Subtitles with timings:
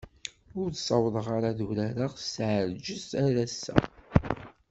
[0.61, 3.75] Ur ssawḍeɣ ara ad urareɣ s tɛelǧet ar ass-a.